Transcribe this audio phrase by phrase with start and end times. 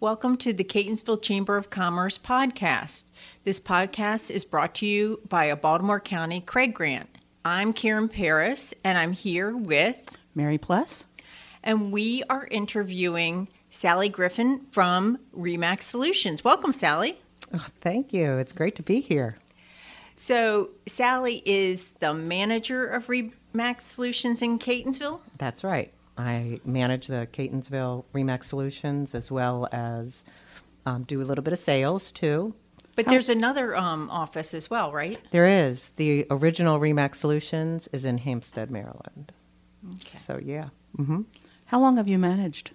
[0.00, 3.04] Welcome to the Catonsville Chamber of Commerce podcast.
[3.44, 7.18] This podcast is brought to you by a Baltimore County CRAG grant.
[7.44, 11.04] I'm Karen Paris, and I'm here with Mary Pless.
[11.62, 16.42] And we are interviewing Sally Griffin from Remax Solutions.
[16.42, 17.20] Welcome, Sally.
[17.52, 18.38] Oh, thank you.
[18.38, 19.36] It's great to be here.
[20.16, 25.20] So, Sally is the manager of Remax Solutions in Catonsville?
[25.36, 25.92] That's right.
[26.20, 30.24] I manage the Catonsville Remax Solutions as well as
[30.86, 32.54] um, do a little bit of sales too.
[32.96, 35.18] But there's another um, office as well, right?
[35.30, 35.90] There is.
[35.96, 39.32] The original Remax Solutions is in Hampstead, Maryland.
[39.88, 39.98] Okay.
[40.02, 40.68] So, yeah.
[40.98, 41.22] Mm-hmm.
[41.66, 42.72] How long have you managed?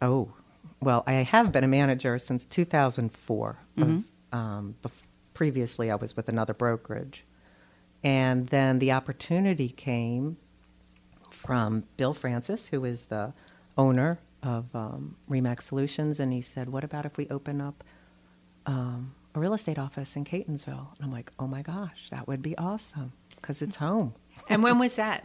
[0.00, 0.32] Oh,
[0.80, 3.58] well, I have been a manager since 2004.
[3.78, 3.90] Mm-hmm.
[3.90, 5.02] Of, um, bef-
[5.34, 7.24] previously, I was with another brokerage.
[8.04, 10.36] And then the opportunity came
[11.42, 13.32] from Bill Francis, who is the
[13.76, 17.82] owner of um, Remax Solutions, and he said, "What about if we open up
[18.66, 22.42] um, a real estate office in Catonsville?" And I'm like, "Oh my gosh, that would
[22.42, 24.14] be awesome because it's home."
[24.48, 25.24] And when was that?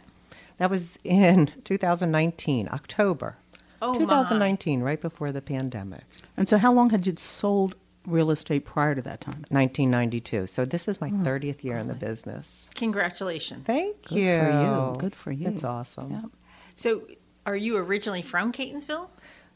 [0.58, 3.36] that was in 2019, October.
[3.80, 4.84] Oh, 2019, my.
[4.84, 6.02] right before the pandemic.
[6.36, 7.76] And so, how long had you sold
[8.08, 9.44] real estate prior to that time?
[9.48, 10.46] 1992.
[10.46, 12.68] So this is my oh, 30th year in the business.
[12.74, 13.64] Congratulations.
[13.64, 14.38] Thank Good you.
[14.38, 14.96] for you.
[14.98, 15.48] Good for you.
[15.48, 16.10] It's awesome.
[16.10, 16.24] Yep.
[16.76, 17.02] So
[17.46, 19.08] are you originally from Catonsville?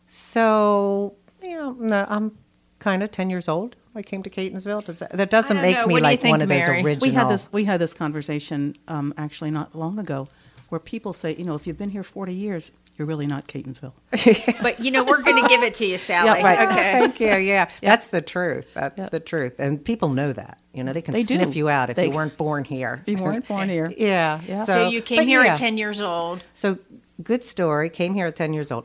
[0.07, 2.39] So, yeah, no, I'm
[2.79, 3.77] kind of 10 years old.
[3.95, 4.85] I came to Catonsville.
[4.85, 5.87] Does that, that doesn't make know.
[5.87, 6.83] me what like think, one of those Mary?
[6.83, 7.09] original.
[7.09, 10.29] We had this we had this conversation um, actually not long ago
[10.71, 13.95] where people say, you know, if you've been here 40 years, you're really not Catonsville.
[14.63, 16.41] but you know, we're going to give it to you, Sally.
[16.41, 16.69] Yeah, right.
[16.69, 16.93] Okay.
[16.93, 17.33] Thank you.
[17.53, 17.69] Yeah.
[17.81, 18.73] That's the truth.
[18.75, 19.59] That's the truth.
[19.59, 20.59] And people know that.
[20.73, 21.59] You know, they can they sniff do.
[21.59, 23.03] you out if they, you weren't born here.
[23.07, 23.93] If you weren't born here.
[23.97, 24.41] yeah.
[24.47, 24.65] yeah.
[24.65, 25.53] So, so, you came here yeah.
[25.53, 26.43] at 10 years old.
[26.55, 26.79] So
[27.23, 27.91] good story.
[27.91, 28.85] Came here at 10 years old.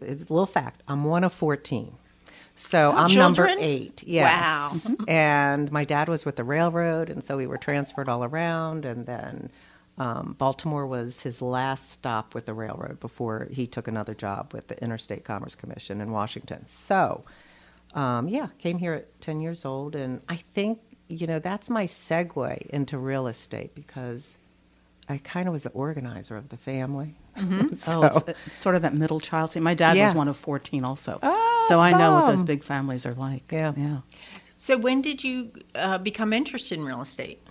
[0.00, 0.82] It's a little fact.
[0.88, 1.92] I'm one of 14.
[2.54, 3.48] So oh, I'm children?
[3.48, 4.02] number eight.
[4.04, 4.86] Yes.
[4.86, 5.04] Wow.
[5.08, 8.84] and my dad was with the railroad, and so we were transferred all around.
[8.84, 9.50] And then
[10.00, 14.68] um, Baltimore was his last stop with the railroad before he took another job with
[14.68, 16.66] the Interstate Commerce Commission in Washington.
[16.66, 17.22] So,
[17.92, 19.94] um, yeah, came here at 10 years old.
[19.94, 24.38] And I think, you know, that's my segue into real estate because
[25.06, 27.14] I kind of was the organizer of the family.
[27.36, 27.66] Mm-hmm.
[27.74, 29.62] so, oh, it's, it's, sort of that middle child thing.
[29.62, 30.06] My dad yeah.
[30.06, 31.18] was one of 14 also.
[31.22, 33.52] Oh, so I know what those big families are like.
[33.52, 33.74] Yeah.
[33.76, 33.98] Yeah.
[34.56, 37.42] So when did you uh, become interested in real estate?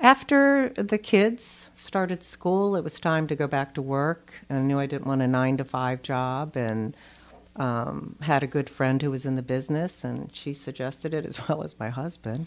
[0.00, 4.34] After the kids started school, it was time to go back to work.
[4.48, 6.96] I knew I didn't want a nine to five job, and
[7.56, 11.48] um, had a good friend who was in the business, and she suggested it as
[11.48, 12.46] well as my husband,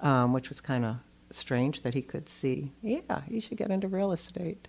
[0.00, 0.96] um, which was kind of
[1.30, 2.72] strange that he could see.
[2.82, 4.68] Yeah, you should get into real estate.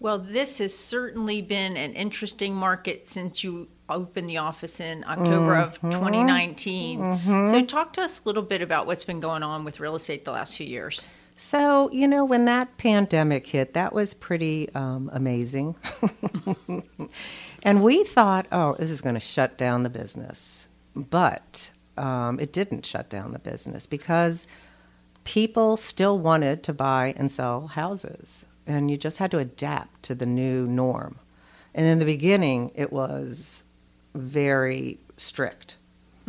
[0.00, 5.54] Well, this has certainly been an interesting market since you opened the office in October
[5.54, 5.86] mm-hmm.
[5.86, 7.00] of 2019.
[7.00, 7.50] Mm-hmm.
[7.50, 10.24] So, talk to us a little bit about what's been going on with real estate
[10.24, 11.06] the last few years.
[11.42, 15.74] So, you know, when that pandemic hit, that was pretty um, amazing.
[17.62, 20.68] and we thought, oh, this is going to shut down the business.
[20.94, 24.46] But um, it didn't shut down the business because
[25.24, 28.44] people still wanted to buy and sell houses.
[28.66, 31.18] And you just had to adapt to the new norm.
[31.74, 33.62] And in the beginning, it was
[34.14, 35.78] very strict.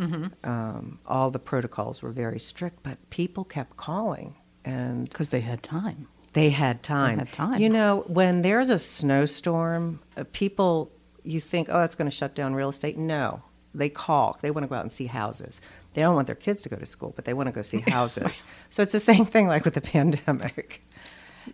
[0.00, 0.28] Mm-hmm.
[0.50, 5.62] Um, all the protocols were very strict, but people kept calling and because they had
[5.62, 6.08] time.
[6.32, 7.16] They had time.
[7.16, 7.60] They had time.
[7.60, 10.90] You know, when there's a snowstorm, uh, people
[11.24, 12.96] you think, oh, it's going to shut down real estate.
[12.96, 13.42] No,
[13.74, 14.38] they call.
[14.40, 15.60] They want to go out and see houses.
[15.94, 17.80] They don't want their kids to go to school, but they want to go see
[17.86, 18.42] houses.
[18.70, 20.82] so it's the same thing like with the pandemic.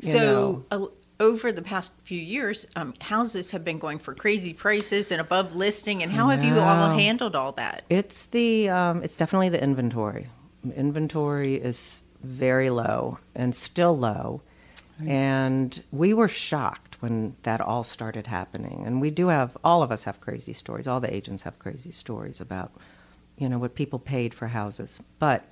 [0.01, 0.87] so uh,
[1.21, 5.57] over the past few years, um, houses have been going for crazy prices and above
[5.57, 6.03] listing.
[6.03, 7.85] And how have you all handled all that?
[7.89, 10.29] It's the um, it's definitely the inventory.
[10.77, 14.43] Inventory is very low and still low.
[15.01, 15.11] Right.
[15.11, 18.83] And we were shocked when that all started happening.
[18.85, 20.89] And we do have, all of us have crazy stories.
[20.89, 22.73] All the agents have crazy stories about,
[23.37, 25.01] you know, what people paid for houses.
[25.19, 25.45] But,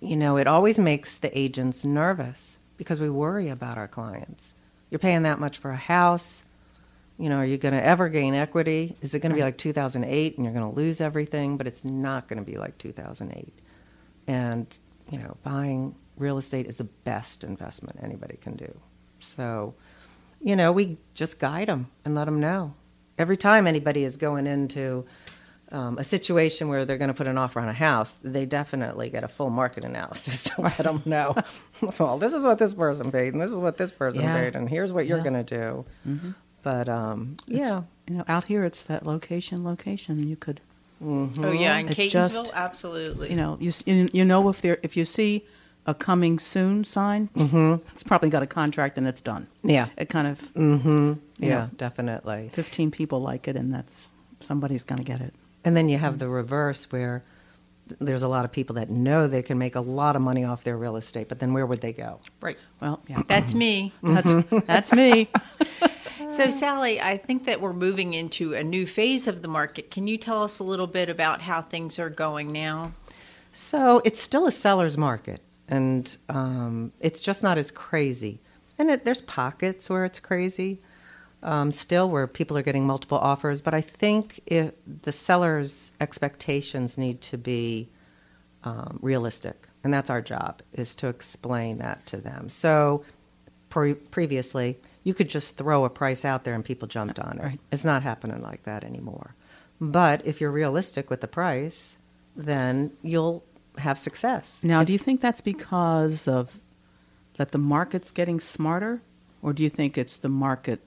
[0.00, 4.54] you know, it always makes the agents nervous because we worry about our clients.
[4.90, 6.44] You're paying that much for a house.
[7.18, 8.96] You know, are you going to ever gain equity?
[9.00, 11.56] Is it going to be like 2008 and you're going to lose everything?
[11.56, 13.52] But it's not going to be like 2008.
[14.28, 14.78] And
[15.10, 18.80] you know, buying real estate is the best investment anybody can do.
[19.20, 19.74] So,
[20.40, 22.74] you know, we just guide them and let them know.
[23.18, 25.04] Every time anybody is going into
[25.70, 29.10] um, a situation where they're going to put an offer on a house, they definitely
[29.10, 31.34] get a full market analysis to let them know,
[31.98, 34.38] well, this is what this person paid, and this is what this person yeah.
[34.38, 35.24] paid, and here's what you're yeah.
[35.24, 35.84] going to do.
[36.06, 36.30] Mm-hmm.
[36.62, 40.28] But um, yeah, you know, out here it's that location, location.
[40.28, 40.60] You could
[41.04, 42.10] Oh yeah, in It Catonsville,
[42.44, 43.30] just- absolutely.
[43.30, 43.72] You know, you
[44.12, 45.44] you, know if there if you see
[45.86, 47.28] a coming soon sign,
[47.92, 49.48] it's probably got a contract and it's done.
[49.64, 49.88] Yeah.
[49.96, 51.12] It kind of Mm-hmm.
[51.38, 51.68] Yeah, Yeah.
[51.76, 52.50] definitely.
[52.52, 54.08] fifteen people like it, and that's
[54.40, 55.34] somebody's going to get it.
[55.64, 57.22] And then you have the reverse where
[58.00, 60.62] there's a lot of people that know they can make a lot of money off
[60.64, 62.20] their real estate, but then where would they go?
[62.40, 62.56] right.
[62.80, 63.92] Well, yeah, That's me.
[64.02, 64.32] that's
[64.66, 65.28] that's me.
[66.28, 69.90] So, Sally, I think that we're moving into a new phase of the market.
[69.90, 72.94] Can you tell us a little bit about how things are going now?
[73.52, 78.40] So it's still a seller's market, and um, it's just not as crazy.
[78.78, 80.80] And it, there's pockets where it's crazy,
[81.42, 83.60] um, still where people are getting multiple offers.
[83.60, 84.72] But I think if
[85.02, 87.90] the seller's expectations need to be
[88.64, 92.48] um, realistic, and that's our job is to explain that to them.
[92.48, 93.04] So
[93.68, 97.42] pre- previously, you could just throw a price out there and people jumped on it.
[97.42, 97.60] Right.
[97.70, 99.34] It's not happening like that anymore.
[99.80, 101.98] But if you're realistic with the price,
[102.36, 103.42] then you'll
[103.78, 104.62] have success.
[104.62, 106.62] Now, do you think that's because of
[107.36, 109.02] that the market's getting smarter,
[109.42, 110.80] or do you think it's the market,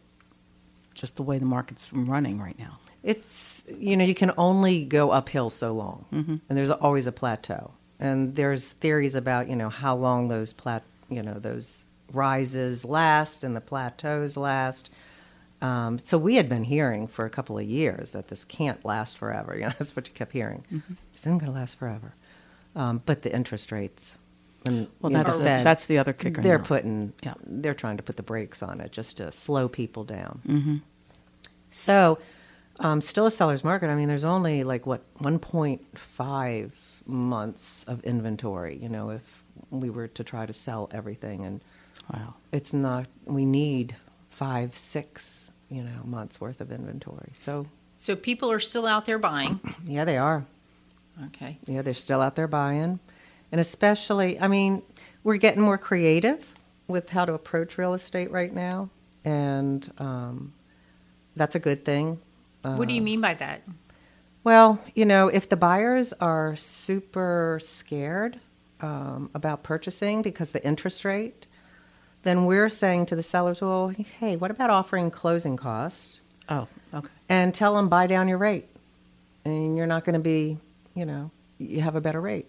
[0.94, 2.80] just the way the market's running right now?
[3.04, 6.36] It's you know you can only go uphill so long, Mm-hmm.
[6.48, 7.72] and there's always a plateau.
[8.00, 13.44] And there's theories about you know how long those plat you know those rises last
[13.44, 14.90] and the plateaus last.
[15.62, 19.18] Um, so we had been hearing for a couple of years that this can't last
[19.18, 19.56] forever.
[19.58, 20.64] You know that's what you kept hearing.
[20.72, 20.94] Mm-hmm.
[21.12, 22.14] It's not going to last forever.
[22.76, 24.18] Um, but the interest rates,
[24.66, 26.42] and Well, know, that's the the, Fed, that's the other kicker.
[26.42, 26.64] they're now.
[26.66, 27.36] putting Yeah.
[27.46, 30.42] they're trying to put the brakes on it just to slow people down.
[30.48, 30.76] Mm-hmm.
[31.72, 32.20] So,
[32.80, 33.90] um, still a seller's market.
[33.90, 36.72] I mean, there's only like what 1.5
[37.08, 38.78] months of inventory.
[38.82, 41.62] You know, if we were to try to sell everything, and
[42.14, 42.36] Wow.
[42.52, 43.08] it's not.
[43.26, 43.96] We need
[44.30, 47.32] five, six, you know, months worth of inventory.
[47.34, 47.66] So,
[47.98, 49.60] So, people are still out there buying.
[49.86, 50.46] yeah, they are.
[51.28, 51.58] Okay.
[51.66, 53.00] Yeah, they're still out there buying.
[53.52, 54.82] And especially, I mean,
[55.24, 56.54] we're getting more creative
[56.88, 58.90] with how to approach real estate right now.
[59.24, 60.54] And um,
[61.36, 62.20] that's a good thing.
[62.62, 63.62] what do you mean by that?
[64.44, 68.40] Well, you know, if the buyers are super scared
[68.82, 71.48] um, about purchasing because the interest rate,
[72.26, 73.88] then we're saying to the sellers, well,
[74.20, 76.20] hey, what about offering closing costs
[76.50, 77.08] Oh, okay.
[77.30, 78.68] and tell them buy down your rate?
[79.46, 80.58] And you're not going to be,
[80.96, 82.48] you know, you have a better rate.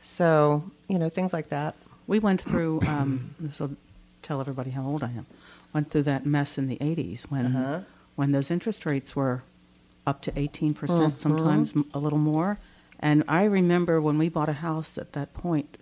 [0.00, 1.74] So, you know, things like that.
[2.06, 2.80] We went through.
[2.86, 3.76] Um, this will
[4.22, 5.26] tell everybody how old I am.
[5.72, 7.80] Went through that mess in the '80s when Uh-huh.
[8.14, 9.42] when those interest rates were
[10.06, 12.58] up to 18 percent, sometimes a little more.
[13.00, 15.76] And I remember when we bought a house at that point,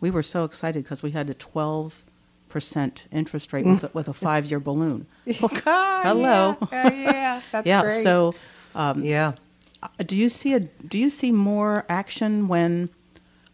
[0.00, 2.04] we were so excited because we had a 12
[2.52, 5.06] percent interest rate with a, with a five-year balloon.
[5.42, 5.48] oh,
[6.04, 6.56] Hello.
[6.72, 7.82] Yeah, yeah, that's yeah.
[7.82, 8.02] great.
[8.02, 8.34] So,
[8.74, 9.32] um, yeah.
[9.82, 12.90] uh, do you see a do you see more action when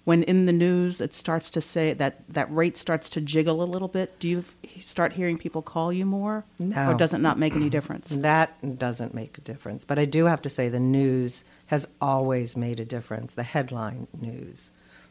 [0.04, 3.68] when in the news it starts to say that that rate starts to jiggle a
[3.74, 4.18] little bit?
[4.20, 6.90] Do you f- start hearing people call you more, No.
[6.90, 8.08] or does it not make any difference?
[8.10, 9.84] That doesn't make a difference.
[9.84, 14.06] But I do have to say the news has always made a difference, the headline
[14.18, 14.70] news.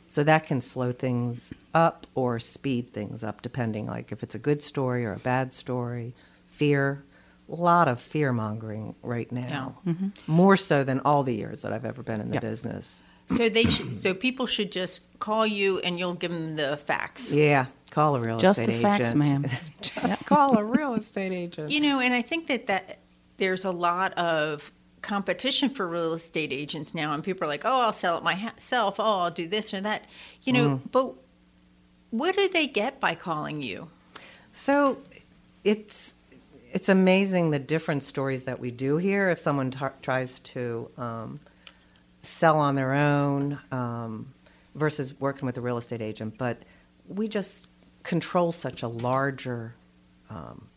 [0.09, 4.39] So that can slow things up or speed things up, depending, like if it's a
[4.39, 6.13] good story or a bad story.
[6.47, 7.03] Fear,
[7.51, 10.07] a lot of fear mongering right now, mm-hmm.
[10.25, 12.39] more so than all the years that I've ever been in the Yeah.
[12.39, 13.03] business.
[13.35, 17.33] So they should, so people should just call you and you'll give them the facts.
[17.33, 18.97] Yeah, call a real Just estate agent.
[18.97, 19.51] Just the facts, agent.
[19.51, 19.61] ma'am.
[19.81, 21.69] Just call a real estate agent.
[21.69, 22.99] You know, and I think that that
[23.37, 27.81] there's a lot of competition for real estate agents now, and people are like, "Oh,
[27.81, 28.95] I'll sell it myself.
[28.99, 30.05] Oh, I'll do this or that."
[30.43, 31.13] You know, but
[32.11, 33.89] what do they get by calling you?
[34.53, 34.97] So
[35.63, 36.15] it's
[36.71, 39.29] it's amazing the different stories that we do here.
[39.29, 41.39] If someone t- tries to um,
[42.21, 44.33] sell on their own um,
[44.75, 46.57] versus working with a real estate agent, but
[47.07, 47.69] we just
[48.03, 49.75] control such a larger
[50.29, 50.67] um,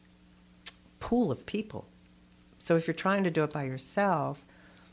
[1.01, 1.87] pool of people.
[2.61, 4.45] So if you're trying to do it by yourself,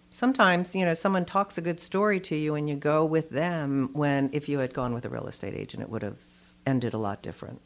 [0.09, 3.89] sometimes you know someone talks a good story to you and you go with them
[3.93, 6.17] when if you had gone with a real estate agent it would have
[6.65, 7.61] ended a lot different.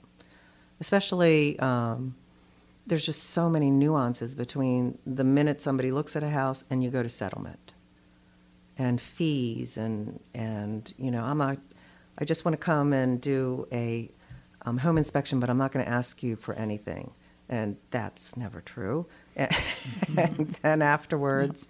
[0.79, 2.15] Especially um,
[2.87, 6.89] there's just so many nuances between the minute somebody looks at a house and you
[6.89, 7.73] go to settlement
[8.77, 11.57] and fees and and you know i'm not
[12.17, 14.09] i just want to come and do a
[14.65, 17.11] um, home inspection but i'm not going to ask you for anything.
[17.49, 21.67] And that's never true and then afterwards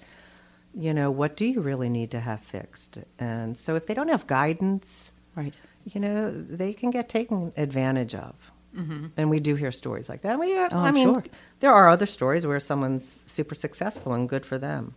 [0.74, 4.10] you know what do you really need to have fixed and so if they don't
[4.10, 5.56] have guidance Right.
[5.86, 8.36] you know they can get taken advantage of
[8.75, 9.08] mm-hmm.
[9.18, 11.24] and we do hear stories like that we, uh, Oh, i I'm mean sure.
[11.60, 14.94] there are other stories where someone's super successful and good for them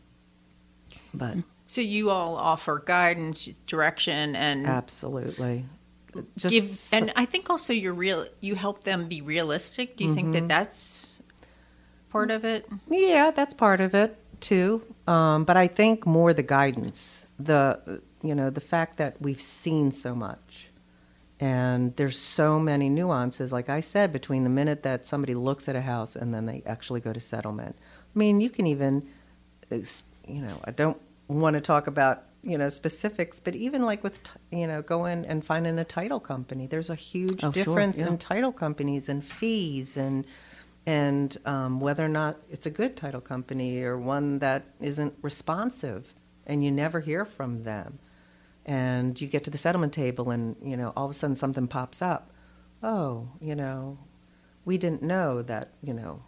[1.13, 5.65] But So you all offer guidance, direction, and absolutely,
[6.37, 6.65] give.
[6.93, 8.27] And I think also you're real.
[8.41, 9.97] You help them be realistic.
[9.97, 10.49] Do you think that mm-hmm.
[10.49, 11.14] that's
[12.15, 12.67] part of it?
[12.89, 14.83] Yeah, that's part of it too.
[15.07, 19.91] Um, but I think more the guidance, the you know, the fact that we've seen
[19.91, 20.71] so much,
[21.41, 23.53] and there's so many nuances.
[23.53, 26.63] Like I said, between the minute that somebody looks at a house and then they
[26.65, 27.75] actually go to settlement.
[28.15, 28.95] I mean, you can even,
[29.71, 34.23] you know, I don't want to talk about you know specifics, but even like with
[34.23, 34.31] t-
[34.61, 38.09] you know going and finding a title company, there's a huge Oh, sure, difference yeah.
[38.09, 40.25] in title companies and fees and
[40.87, 46.13] and um, whether or not it's a good title company or one that isn't responsive
[46.47, 47.99] and you never hear from them
[48.67, 51.67] and you get to the settlement table and you know all of a sudden something
[51.67, 52.31] pops up
[52.83, 53.99] oh you know
[54.65, 56.23] we didn't know that you know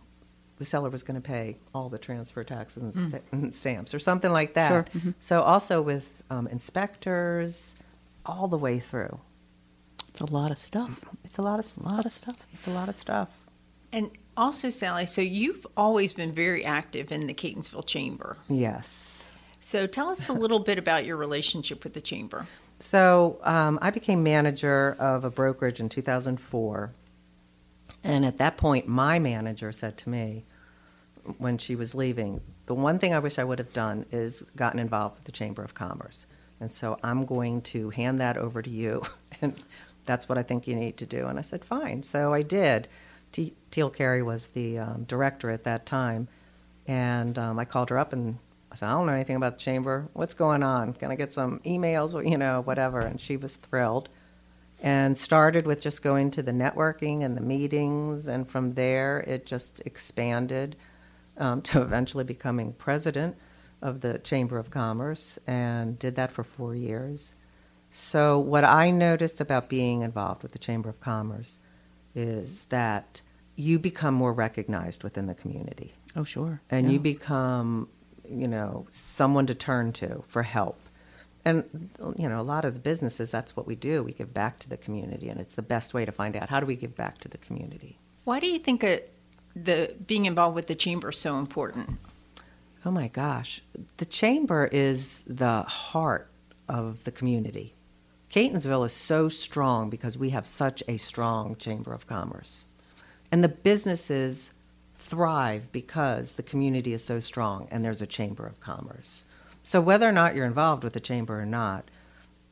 [0.59, 3.99] the seller was going to pay all the transfer taxes and, sta- and stamps or
[3.99, 5.15] something like that Sure, mhm.
[5.21, 7.75] so also with um, inspectors
[8.25, 9.21] all the way through
[10.09, 11.05] It's a lot of stuff.
[11.25, 12.37] it's a lot of A lot of stuff.
[12.55, 13.29] it's a lot of stuff
[13.97, 18.37] And also, Sally, so you've always been very active in the Catonsville Chamber.
[18.47, 19.31] yes
[19.63, 22.47] So tell us a little bit about your relationship with the chamber.
[22.79, 26.93] So um, I became manager of a brokerage in 2004.
[28.05, 30.45] And at that point, my manager said to me
[31.39, 34.79] when she was leaving, the one thing I wish I would have done is gotten
[34.79, 36.27] involved with the Chamber of Commerce.
[36.61, 39.03] And so I'm going to hand that over to you.
[39.43, 39.55] And
[40.07, 41.27] that's what I think you need to do.
[41.27, 42.03] And I said, fine.
[42.03, 42.89] So I did.
[43.71, 46.29] Teal Carey was the um, director at that time.
[46.87, 48.39] And um, I called her up and
[48.71, 50.09] I said, I don't know anything about the chamber.
[50.13, 50.93] What's going on?
[50.93, 53.01] Can I get some emails or, you know, whatever?
[53.01, 54.09] And she was thrilled
[54.81, 58.27] and started with just going to the networking and the meetings.
[58.27, 60.77] And from there, it just expanded
[61.39, 63.37] um, to eventually becoming president
[63.83, 67.35] of the Chamber of Commerce and did that for four years.
[67.91, 71.61] So, what I noticed about being involved with the Chamber of Commerce
[72.15, 73.23] is that
[73.57, 76.61] you become more recognized within the community Oh, sure.
[76.71, 76.93] and Yeah.
[76.95, 77.89] you become,
[78.29, 80.79] you know, someone to turn to for help.
[81.45, 84.03] And you know, a lot of the businesses that's what we do.
[84.03, 86.59] We give back to the community, and it's the best way to find out how
[86.61, 87.99] do we give back to the community.
[88.25, 88.97] Why do you think uh
[89.55, 91.99] the being involved with the chamber is so important?
[92.85, 93.63] Oh my gosh,
[93.99, 96.29] the chamber is the heart
[96.69, 97.75] of the community.
[98.31, 102.67] Catonsville is so strong because we have such a strong chamber of commerce,
[103.31, 104.53] and the businesses
[104.95, 109.25] thrive because the community is so strong and there's a chamber of commerce.
[109.63, 111.91] So whether or not you're involved with the chamber or not,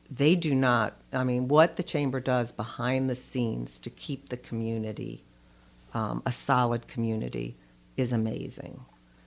[0.09, 0.95] they do not.
[1.11, 5.23] I mean, what the chamber does behind the scenes to keep the community
[5.95, 7.55] um, a solid community
[7.95, 8.81] is amazing.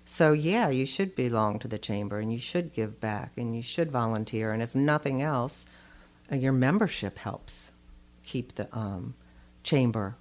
[0.04, 3.62] So yeah, you should belong to the chamber and you should give back and you
[3.62, 4.52] should volunteer.
[4.52, 5.66] And if nothing else,
[6.30, 7.72] uh, your membership helps
[8.22, 9.14] keep the um,
[9.62, 10.16] chamber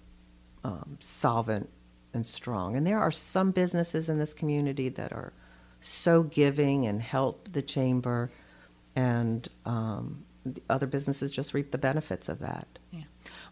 [0.67, 1.69] um, solvent
[2.13, 2.75] and strong.
[2.75, 5.31] And there are some businesses in this community that are
[5.79, 8.29] so giving and help the chamber,
[8.95, 12.67] and um, the other businesses just reap the benefits of that.
[12.91, 13.03] Yeah.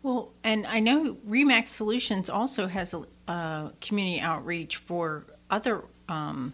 [0.03, 6.53] Well, and I know Remax Solutions also has a uh, community outreach for other um,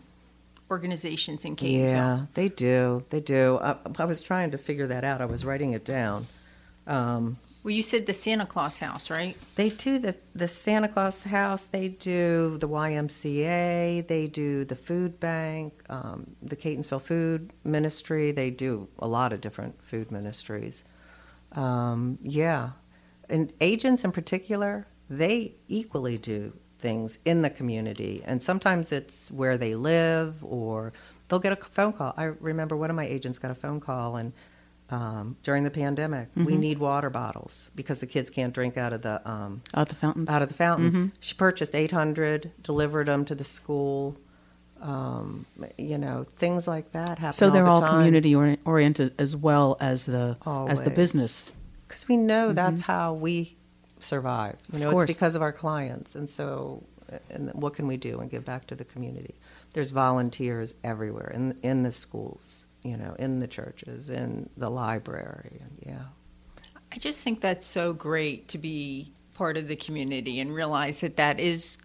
[0.69, 1.89] organizations in Catonsville.
[1.89, 3.03] Yeah, they do.
[3.09, 3.57] They do.
[3.61, 5.21] I, I was trying to figure that out.
[5.21, 6.27] I was writing it down.
[6.85, 9.37] Um, Well, you said the Santa Claus House, right?
[9.55, 15.19] they do the, the Santa Claus house, they do the YMCA, they do the food
[15.19, 18.31] bank, um, the Catonsville Food Ministry.
[18.31, 20.83] They do a lot of different food ministries.
[21.51, 22.71] Um, yeah.
[23.29, 28.23] And agents in particular, they equally do things in the community.
[28.25, 30.93] And sometimes it's where they live or
[31.27, 32.15] they'll get a phone call.
[32.17, 34.33] I remember one of my agents got a phone call and
[34.91, 39.01] um, during the pandemic, we need water bottles because the kids can't drink out of
[39.01, 40.29] the um, Out the fountains.
[40.29, 41.11] out of the fountains.
[41.19, 44.17] She purchased 800, delivered them to the school.
[44.81, 45.45] Um,
[45.77, 47.33] you know, things like that happen.
[47.33, 47.99] so they're all, all the time.
[47.99, 51.53] community ori- oriented as well as the as the business.
[51.87, 53.55] because we know that's how we
[53.99, 54.55] survive.
[54.73, 56.83] You know, it's because of our clients, and so,
[57.29, 59.35] and what can we do and give back to the community?
[59.73, 65.61] There's volunteers everywhere in in the schools, you know, in the churches, in the library,
[65.85, 66.03] yeah.
[66.91, 71.15] I just think that's so great to be part of the community and realize that
[71.17, 71.77] that is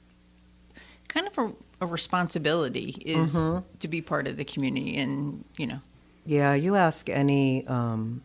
[1.08, 3.62] kind of a, a responsibility is Mhm.
[3.80, 5.80] to be part of the community and you know
[6.24, 8.22] Yeah, you ask any um,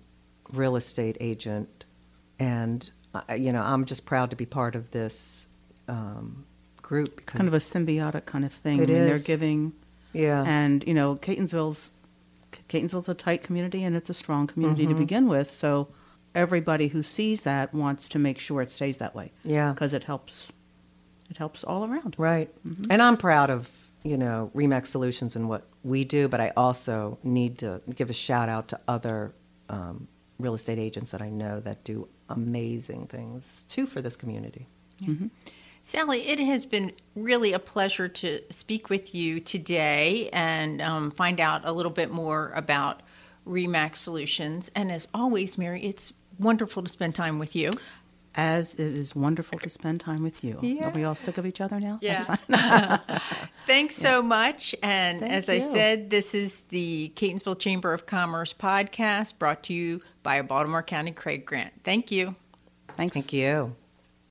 [0.51, 1.85] real estate agent,
[2.39, 5.45] and uh, you know, I'm just proud to be part of this
[5.87, 6.45] um,
[6.81, 8.79] group because Kind of a symbiotic kind of thing.
[8.81, 9.73] It I mean, they're giving,
[10.13, 11.91] yeah, and you know, Catonsville's
[12.69, 14.99] Catonsville's a tight community and it's a strong community to mm-hmm.
[14.99, 15.53] begin with.
[15.53, 15.89] So
[16.33, 19.31] everybody who sees that wants to make sure it stays that way.
[19.43, 19.73] Yeah.
[19.73, 20.51] because it helps.
[21.29, 22.15] It helps all around.
[22.17, 22.49] Right.
[22.67, 22.91] Mm-hmm.
[22.91, 27.17] And I'm proud of, you know, Remax Solutions and what we do, but I also
[27.23, 29.33] need to give a shout out to other
[29.69, 34.67] um, real estate agents that I know that do amazing things too for this community.
[35.01, 35.27] Mm-hmm.
[35.83, 41.39] Sally, it has been really a pleasure to speak with you today and um, find
[41.39, 43.01] out a little bit more about
[43.47, 44.69] Remax Solutions.
[44.75, 47.71] And as always, Mary, it's wonderful to spend time with you.
[48.33, 50.57] As it is wonderful to spend time with you.
[50.61, 50.87] Yeah.
[50.87, 51.99] Are we all sick of each other now?
[52.01, 52.37] Yeah.
[52.47, 53.21] That's fine.
[53.67, 54.73] Thanks so much.
[54.81, 59.73] And Thank as I said, this is the Catonsville Chamber of Commerce podcast brought to
[59.73, 61.73] you by a Baltimore County CRAG Grant.
[61.83, 62.35] Thank you.
[62.95, 63.13] Thanks.
[63.13, 63.75] Thank you.